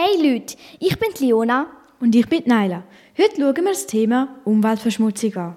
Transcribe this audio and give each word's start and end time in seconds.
Hey 0.00 0.14
Leute, 0.22 0.54
ich 0.78 0.96
bin 0.96 1.08
Liona. 1.18 1.66
Und 1.98 2.14
ich 2.14 2.28
bin 2.28 2.44
Naila. 2.46 2.84
Heute 3.18 3.34
schauen 3.34 3.56
wir 3.56 3.72
das 3.72 3.88
Thema 3.88 4.28
Umweltverschmutzung 4.44 5.34
an. 5.34 5.56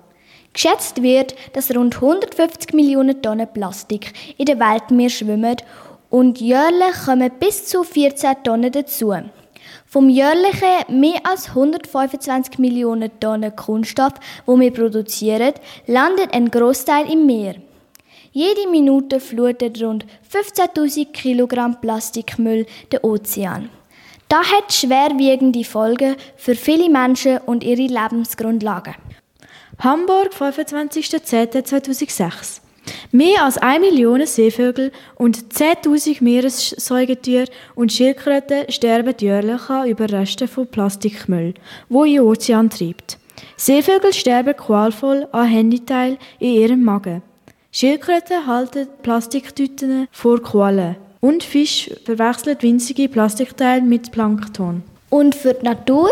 Geschätzt 0.52 1.04
wird, 1.04 1.36
dass 1.54 1.70
rund 1.76 1.94
150 1.94 2.74
Millionen 2.74 3.22
Tonnen 3.22 3.48
Plastik 3.54 4.12
in 4.40 4.46
der 4.46 4.60
Weltmeer 4.60 5.12
schwimmen 5.12 5.58
und 6.10 6.42
jährlich 6.42 6.96
kommen 7.06 7.30
bis 7.40 7.68
zu 7.68 7.84
14 7.84 8.44
Tonnen 8.44 8.72
dazu. 8.72 9.14
Vom 9.86 10.10
jährlichen 10.10 11.00
mehr 11.00 11.22
als 11.24 11.50
125 11.50 12.58
Millionen 12.58 13.12
Tonnen 13.20 13.56
Kunststoff, 13.56 14.14
wo 14.48 14.60
wir 14.60 14.74
produzieren, 14.74 15.54
landet 15.86 16.34
ein 16.34 16.50
Großteil 16.50 17.12
im 17.14 17.28
Meer. 17.28 17.58
Jede 18.32 18.68
Minute 18.72 19.20
flutet 19.20 19.80
rund 19.84 20.08
15.000 20.34 21.12
Kilogramm 21.12 21.80
Plastikmüll 21.80 22.66
den 22.92 23.02
Ozean. 23.04 23.70
Das 24.32 24.50
hat 24.50 24.72
schwerwiegende 24.72 25.66
Folgen 25.66 26.16
für 26.38 26.56
viele 26.56 26.90
Menschen 26.90 27.40
und 27.40 27.66
ihre 27.66 27.82
Lebensgrundlagen. 27.82 28.96
Hamburg, 29.80 30.32
25.10.2006. 30.32 32.62
Mehr 33.12 33.44
als 33.44 33.58
1 33.58 33.82
Million 33.82 34.26
Seevögel 34.26 34.94
und 35.16 35.54
10.000 35.54 36.24
Meeressäugetiere 36.24 37.48
und 37.76 37.92
Schildkröten 37.92 38.72
sterben 38.72 39.16
jährlich 39.20 39.70
an 39.70 39.90
Überresten 39.90 40.48
von 40.48 40.66
Plastikmüll, 40.66 41.54
wo 41.90 42.06
in 42.06 42.14
den 42.14 42.22
Ozean 42.22 42.70
treibt. 42.70 43.18
Seevögel 43.58 44.14
sterben 44.14 44.56
qualvoll 44.56 45.28
an 45.34 45.48
Handyteil 45.48 46.18
in 46.40 46.54
ihrem 46.54 46.86
Magen. 46.86 47.22
Schildkröten 47.74 48.48
halten 48.48 48.88
Plastiktüten 49.04 50.08
vor 50.10 50.42
Qualen. 50.42 50.96
Und 51.22 51.44
Fisch 51.44 51.90
verwechseln 52.04 52.58
winzige 52.62 53.08
Plastikteile 53.08 53.84
mit 53.84 54.12
Plankton. 54.12 54.84
Und 55.10 55.36
für 55.36 55.54
die 55.54 55.66
Natur? 55.66 56.10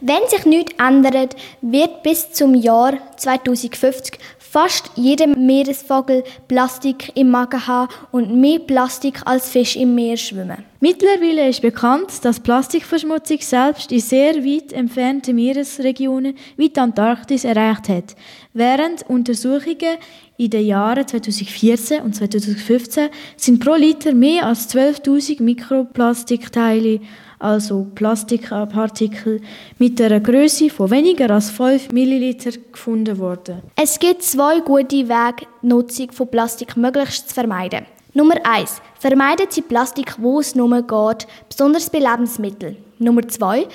Wenn 0.00 0.26
sich 0.28 0.46
nichts 0.46 0.74
ändert, 0.78 1.36
wird 1.60 2.02
bis 2.02 2.32
zum 2.32 2.54
Jahr 2.54 2.94
2050 3.16 4.18
fast 4.54 4.92
jeder 4.94 5.26
Meeresvogel 5.26 6.22
Plastik 6.46 7.10
im 7.16 7.32
Magen 7.32 7.66
haben 7.66 7.92
und 8.12 8.40
mehr 8.40 8.60
Plastik 8.60 9.20
als 9.24 9.48
Fisch 9.48 9.74
im 9.74 9.96
Meer 9.96 10.16
schwimmen. 10.16 10.58
Mittlerweile 10.78 11.48
ist 11.48 11.60
bekannt, 11.60 12.24
dass 12.24 12.38
Plastikverschmutzung 12.38 13.38
selbst 13.40 13.90
in 13.90 13.98
sehr 13.98 14.36
weit 14.44 14.72
entfernten 14.72 15.34
Meeresregionen 15.34 16.36
wie 16.56 16.68
die 16.68 16.78
Antarktis 16.78 17.42
erreicht 17.42 17.88
hat. 17.88 18.14
Während 18.52 19.02
Untersuchungen 19.10 19.98
in 20.36 20.50
den 20.50 20.66
Jahren 20.66 21.08
2014 21.08 22.02
und 22.02 22.14
2015 22.14 23.08
sind 23.36 23.58
pro 23.58 23.74
Liter 23.74 24.14
mehr 24.14 24.46
als 24.46 24.72
12.000 24.72 25.42
Mikroplastikteile 25.42 27.00
also 27.44 27.86
Plastikpartikel, 27.94 29.40
mit 29.78 30.00
einer 30.00 30.20
Größe 30.20 30.70
von 30.70 30.90
weniger 30.90 31.30
als 31.30 31.50
5 31.50 31.92
Milliliter 31.92 32.52
gefunden 32.72 33.18
worden. 33.18 33.62
Es 33.76 33.98
gibt 33.98 34.22
zwei 34.22 34.60
gute 34.60 35.08
Wege, 35.08 35.46
die 35.62 35.66
Nutzung 35.66 36.10
von 36.10 36.28
Plastik 36.28 36.76
möglichst 36.76 37.28
zu 37.28 37.34
vermeiden. 37.34 37.86
Nummer 38.14 38.36
1. 38.44 38.80
Vermeiden 38.98 39.46
Sie 39.50 39.62
Plastik, 39.62 40.14
wo 40.18 40.40
es 40.40 40.54
nur 40.54 40.70
geht, 40.82 41.26
besonders 41.48 41.90
bei 41.90 41.98
Lebensmitteln. 41.98 42.76
Nummer 42.98 43.26
2. 43.28 43.66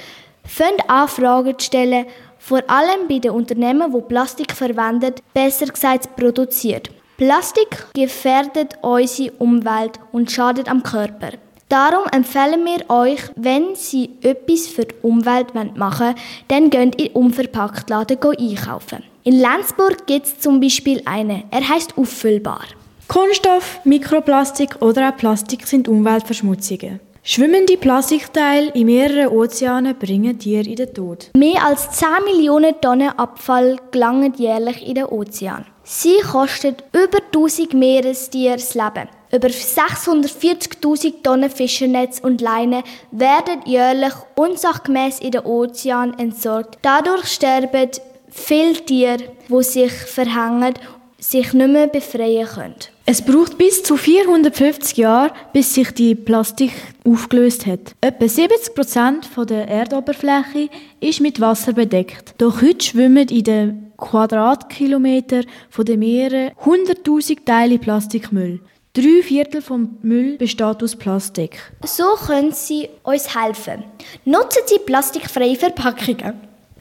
Fünf 0.45 0.80
Anfragen 0.88 1.59
zu 1.59 1.66
stellen, 1.66 2.06
vor 2.39 2.61
allem 2.67 3.08
bei 3.08 3.20
den 3.20 3.31
Unternehmen, 3.31 3.94
die 3.94 4.02
Plastik 4.02 4.54
verwenden, 4.54 5.14
besser 5.33 5.67
gesagt 5.67 6.16
produziert. 6.16 6.89
Plastik 7.17 7.86
gefährdet 7.94 8.78
unsere 8.81 9.33
Umwelt 9.39 10.00
und 10.14 10.31
schadet 10.31 10.70
am 10.70 10.81
Körper. 10.81 11.33
Darum 11.70 12.06
empfehlen 12.12 12.66
wir 12.66 12.89
euch, 12.89 13.22
wenn 13.36 13.75
Sie 13.75 14.09
etwas 14.23 14.66
für 14.66 14.86
die 14.86 14.95
Umwelt 15.03 15.53
machen 15.53 15.78
wollen, 15.78 16.16
dann 16.48 16.72
geht 16.72 17.00
in 17.00 17.11
Unverpacktladen 17.14 18.17
einkaufen. 18.23 19.03
In 19.23 19.39
Lenzburg 19.39 20.08
gibt 20.08 20.26
es 20.26 20.39
zum 20.39 20.59
Beispiel 20.59 21.03
einen. 21.06 21.44
Er 21.52 21.70
heißt 21.70 21.95
Auffüllbar. 21.95 22.64
Kunststoff, 23.08 23.82
Mikroplastik 23.83 24.82
oder 24.82 25.10
auch 25.10 25.17
Plastik 25.17 25.67
sind 25.67 25.88
Umweltverschmutzungen. 25.88 27.02
Schwimmende 27.21 27.77
Plastikteile 27.77 28.71
in 28.71 28.88
mehreren 28.88 29.27
Ozeanen 29.27 29.95
bringen 29.95 30.39
Tiere 30.39 30.67
in 30.67 30.76
den 30.76 30.92
Tod. 30.92 31.30
Mehr 31.38 31.64
als 31.64 31.92
10 31.92 32.08
Millionen 32.26 32.82
Tonnen 32.82 33.10
Abfall 33.10 33.77
gelangen 33.92 34.33
jährlich 34.38 34.88
in 34.88 34.95
den 34.95 35.05
Ozean. 35.05 35.65
Sie 35.83 36.17
kosten 36.32 36.77
über 36.94 37.20
1000 37.32 37.76
Meerestiere 37.76 38.55
das 38.55 38.73
Leben. 38.73 39.10
Über 39.32 39.50
640.000 39.50 41.22
Tonnen 41.22 41.52
Fischernetz 41.52 42.20
und 42.20 42.42
Leine 42.42 42.84
werden 43.12 43.62
jährlich 43.66 44.14
unsachgemäß 44.36 45.20
in 45.20 45.32
den 45.32 45.45
Ozean 45.45 46.17
entsorgt. 46.17 46.80
Dadurch 46.82 47.28
sterben 47.28 47.92
viele 48.30 48.73
Tiere, 48.73 49.20
die 49.48 49.64
sich 49.64 49.92
verhängen, 49.92 50.73
sich 51.20 51.54
nicht 51.54 51.70
mehr 51.70 51.88
befreien 51.88 52.48
können. 52.48 52.76
Es 53.06 53.22
braucht 53.22 53.58
bis 53.58 53.84
zu 53.84 53.98
450 53.98 54.98
Jahre, 54.98 55.32
bis 55.54 55.73
sich 55.73 55.92
die 55.92 56.16
Plastik 56.16 56.72
aufgelöst 57.04 57.66
hat. 57.66 57.94
Etwa 58.02 58.28
70 58.28 58.73
Prozent 58.73 59.30
der 59.50 59.68
Erdoberfläche 59.68 60.70
ist 61.00 61.20
mit 61.22 61.39
Wasser 61.39 61.73
bedeckt. 61.73 62.34
Doch 62.38 62.62
heute 62.62 62.86
schwimmen 62.86 63.28
in 63.28 63.44
den 63.44 63.92
Quadratkilometern 63.98 65.45
der 65.78 65.98
Meere 65.98 66.52
100.000 66.64 67.45
Teile 67.45 67.78
Plastikmüll. 67.78 68.62
Drei 68.94 69.22
Viertel 69.22 69.61
vom 69.61 69.98
Müll 70.02 70.38
besteht 70.38 70.82
aus 70.82 70.95
Plastik. 70.95 71.60
So 71.86 72.16
können 72.26 72.52
Sie 72.52 72.89
uns 73.04 73.36
helfen. 73.36 73.83
Nutzen 74.26 74.64
Sie 74.66 74.80
plastikfreie 74.80 75.55
Verpackungen. 75.55 76.33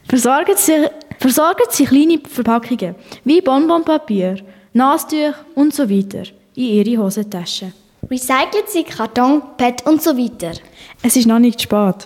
Versorgen 0.09 0.57
Sie, 0.57 0.89
versorgen 1.19 1.67
Sie 1.69 1.85
kleine 1.85 2.19
Verpackungen 2.27 2.95
wie 3.25 3.43
Bonbonpapier, 3.43 4.39
Nastücher 4.73 5.35
und 5.55 5.75
so 5.75 5.91
weiter 5.91 6.23
in 6.55 6.65
Ihre 6.65 7.03
Hosentasche. 7.03 7.73
Recyceln 8.11 8.65
Sie 8.69 8.85
Karton, 8.85 9.43
PET 9.59 9.85
und 9.85 10.03
so 10.03 10.17
weiter. 10.17 10.53
Es 11.03 11.15
ist 11.15 11.27
noch 11.27 11.39
nicht 11.39 11.61
spät. 11.61 11.97